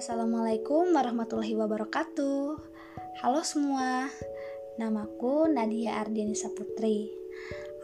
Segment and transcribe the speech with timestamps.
[0.00, 2.56] Assalamualaikum warahmatullahi wabarakatuh.
[3.20, 4.08] Halo semua,
[4.80, 7.12] namaku Nadia Ardiani Saputri.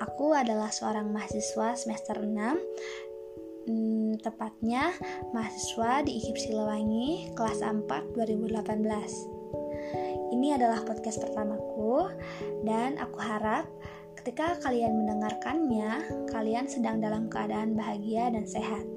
[0.00, 4.96] Aku adalah seorang mahasiswa semester 6 hmm, Tepatnya
[5.36, 12.16] mahasiswa di IKIP Silewangi kelas 4 2018 Ini adalah podcast pertamaku
[12.64, 13.68] Dan aku harap
[14.16, 18.95] ketika kalian mendengarkannya Kalian sedang dalam keadaan bahagia dan sehat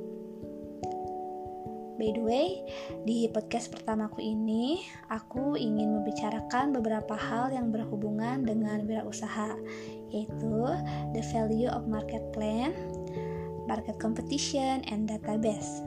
[1.99, 2.63] By the way,
[3.03, 9.59] di podcast pertamaku ini, aku ingin membicarakan beberapa hal yang berhubungan dengan wirausaha,
[10.07, 10.63] yaitu
[11.11, 12.71] the value of market plan,
[13.67, 15.83] market competition, and database.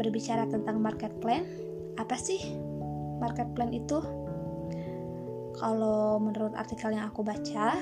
[0.00, 1.44] Berbicara tentang market plan,
[2.00, 2.40] apa sih
[3.20, 4.00] market plan itu?
[5.60, 7.76] Kalau menurut artikel yang aku baca,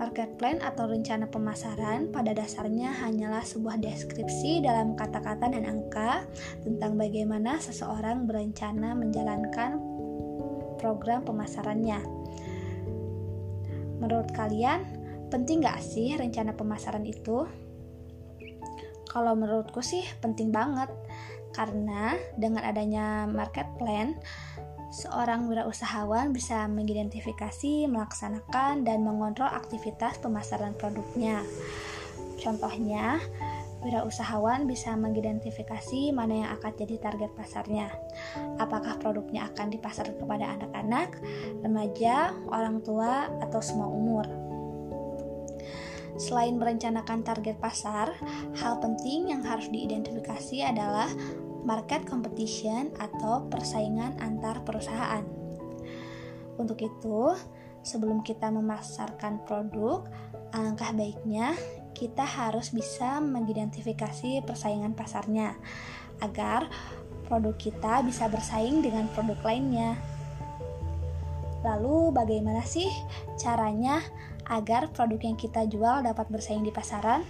[0.00, 6.24] Market plan atau rencana pemasaran pada dasarnya hanyalah sebuah deskripsi dalam kata-kata dan angka
[6.64, 9.76] tentang bagaimana seseorang berencana menjalankan
[10.80, 12.00] program pemasarannya.
[14.00, 14.80] Menurut kalian,
[15.28, 17.44] penting gak sih rencana pemasaran itu?
[19.04, 20.88] Kalau menurutku sih penting banget,
[21.52, 24.16] karena dengan adanya market plan,
[24.90, 31.46] seorang wirausahawan bisa mengidentifikasi, melaksanakan, dan mengontrol aktivitas pemasaran produknya.
[32.42, 33.22] Contohnya,
[33.80, 37.88] wirausahawan bisa mengidentifikasi mana yang akan jadi target pasarnya.
[38.60, 41.16] Apakah produknya akan dipasarkan kepada anak-anak,
[41.64, 44.26] remaja, orang tua, atau semua umur.
[46.20, 48.12] Selain merencanakan target pasar,
[48.60, 51.08] hal penting yang harus diidentifikasi adalah
[51.64, 55.24] market competition atau persaingan antar perusahaan.
[56.56, 57.36] Untuk itu,
[57.80, 60.04] sebelum kita memasarkan produk,
[60.52, 61.56] alangkah baiknya
[61.96, 65.56] kita harus bisa mengidentifikasi persaingan pasarnya
[66.20, 66.68] agar
[67.28, 69.96] produk kita bisa bersaing dengan produk lainnya.
[71.60, 72.88] Lalu, bagaimana sih
[73.36, 74.00] caranya
[74.48, 77.22] agar produk yang kita jual dapat bersaing di pasaran?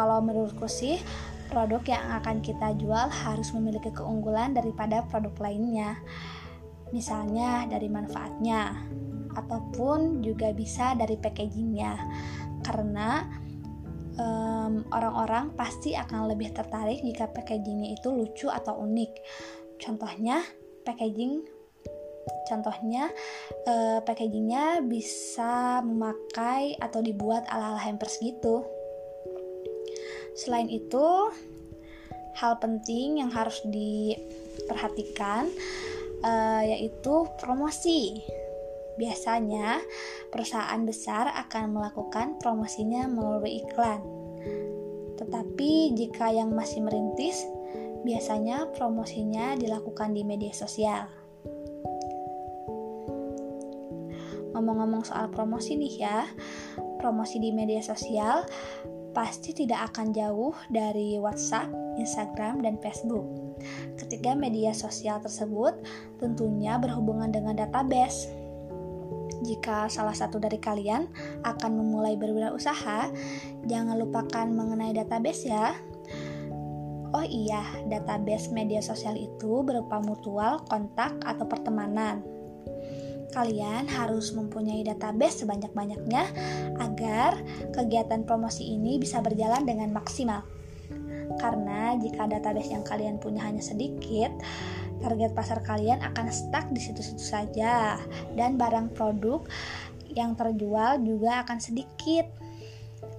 [0.00, 0.96] Kalau menurutku sih
[1.52, 6.00] produk yang akan kita jual harus memiliki keunggulan daripada produk lainnya.
[6.88, 8.80] Misalnya dari manfaatnya
[9.36, 11.92] ataupun juga bisa dari packagingnya.
[12.64, 13.28] Karena
[14.20, 19.12] orang orang-orang pasti akan lebih tertarik jika packagingnya itu lucu atau unik.
[19.80, 20.44] Contohnya
[20.84, 21.44] packaging
[22.46, 23.08] Contohnya,
[23.64, 28.66] uh, packagingnya bisa memakai atau dibuat ala-ala hampers gitu.
[30.40, 31.06] Selain itu,
[32.40, 35.52] hal penting yang harus diperhatikan
[36.24, 38.24] uh, yaitu promosi.
[38.96, 39.84] Biasanya,
[40.32, 44.00] perusahaan besar akan melakukan promosinya melalui iklan.
[45.20, 47.44] Tetapi jika yang masih merintis,
[48.00, 51.04] biasanya promosinya dilakukan di media sosial.
[54.56, 56.24] Ngomong-ngomong soal promosi nih ya,
[56.96, 58.44] promosi di media sosial
[59.10, 63.26] pasti tidak akan jauh dari WhatsApp, Instagram, dan Facebook.
[63.98, 65.76] Ketiga media sosial tersebut
[66.16, 68.30] tentunya berhubungan dengan database.
[69.40, 71.08] Jika salah satu dari kalian
[71.44, 73.08] akan memulai berwirausaha,
[73.64, 75.72] jangan lupakan mengenai database ya.
[77.10, 82.39] Oh iya, database media sosial itu berupa mutual, kontak, atau pertemanan
[83.30, 86.22] kalian harus mempunyai database sebanyak-banyaknya
[86.82, 87.40] agar
[87.72, 90.42] kegiatan promosi ini bisa berjalan dengan maksimal.
[91.38, 94.34] Karena jika database yang kalian punya hanya sedikit,
[95.00, 97.96] target pasar kalian akan stuck di situ-situ saja
[98.36, 99.40] dan barang produk
[100.12, 102.26] yang terjual juga akan sedikit.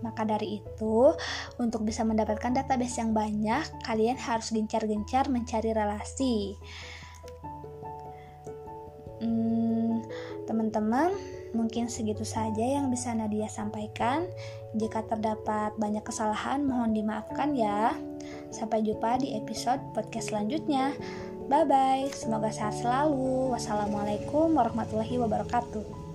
[0.02, 1.14] Maka dari itu,
[1.58, 6.58] untuk bisa mendapatkan database yang banyak, kalian harus gencar-gencar mencari relasi.
[9.22, 9.71] Hmm,
[10.52, 11.16] teman-teman,
[11.56, 14.28] mungkin segitu saja yang bisa Nadia sampaikan.
[14.76, 17.96] Jika terdapat banyak kesalahan, mohon dimaafkan ya.
[18.52, 20.92] Sampai jumpa di episode podcast selanjutnya.
[21.48, 23.56] Bye bye, semoga sehat selalu.
[23.56, 26.11] Wassalamualaikum warahmatullahi wabarakatuh.